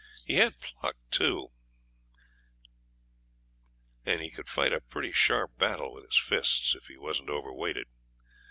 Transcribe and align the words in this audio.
He 0.25 0.37
had 0.37 0.59
pluck 0.59 0.95
enough, 1.19 1.37
and 4.03 4.33
could 4.33 4.49
fight 4.49 4.73
a 4.73 4.81
pretty 4.81 5.11
sharp 5.11 5.59
battle 5.59 5.93
with 5.93 6.05
his 6.05 6.17
fists 6.17 6.73
if 6.73 6.87
he 6.87 6.97
wasn't 6.97 7.29
overweighted. 7.29 7.85